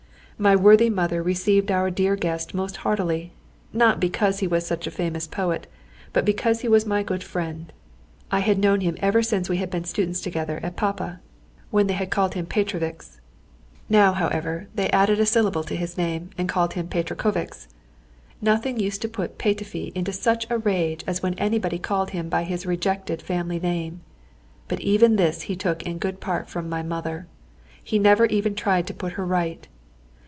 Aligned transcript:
My 0.39 0.55
worthy 0.55 0.89
mother 0.89 1.21
received 1.21 1.69
our 1.69 1.91
dear 1.91 2.15
guest 2.15 2.55
most 2.55 2.77
heartily, 2.77 3.31
not 3.73 3.99
because 3.99 4.39
he 4.39 4.47
was 4.47 4.65
such 4.65 4.87
a 4.87 4.89
famous 4.89 5.27
poet, 5.27 5.67
but 6.13 6.25
because 6.25 6.61
he 6.61 6.67
was 6.67 6.83
my 6.83 7.03
good 7.03 7.23
friend. 7.23 7.71
I 8.31 8.39
had 8.39 8.57
known 8.57 8.81
him 8.81 8.97
ever 9.01 9.21
since 9.21 9.49
we 9.49 9.57
had 9.57 9.69
been 9.69 9.83
students 9.83 10.19
together 10.19 10.59
at 10.63 10.75
Pápá, 10.75 11.19
when 11.69 11.85
they 11.85 11.93
had 11.93 12.09
called 12.09 12.33
him 12.33 12.47
"Petrovics." 12.47 13.19
Now, 13.87 14.13
however, 14.13 14.67
they 14.73 14.89
added 14.89 15.19
a 15.19 15.27
syllable 15.27 15.61
to 15.63 15.75
his 15.75 15.95
name, 15.95 16.31
and 16.39 16.49
called 16.49 16.73
him 16.73 16.87
"Petrekovics." 16.87 17.67
Nothing 18.41 18.79
used 18.79 19.03
to 19.03 19.07
put 19.07 19.37
Petöfi 19.37 19.91
into 19.93 20.11
such 20.11 20.49
a 20.49 20.57
rage 20.57 21.03
as 21.05 21.21
when 21.21 21.35
anybody 21.35 21.77
called 21.77 22.09
him 22.17 22.29
by 22.29 22.45
his 22.45 22.65
rejected 22.65 23.21
family 23.21 23.59
name. 23.59 24.01
But 24.67 24.79
even 24.79 25.17
this 25.17 25.41
he 25.43 25.55
took 25.55 25.83
in 25.83 25.99
good 25.99 26.19
part 26.19 26.49
from 26.49 26.67
my 26.67 26.81
mother. 26.81 27.27
He 27.83 27.99
never 27.99 28.25
even 28.25 28.55
tried 28.55 28.87
to 28.87 28.95
put 28.95 29.13
her 29.13 29.25
right. 29.27 29.67